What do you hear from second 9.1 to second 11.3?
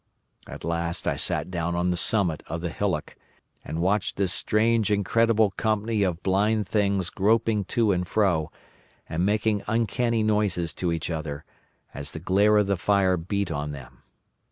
making uncanny noises to each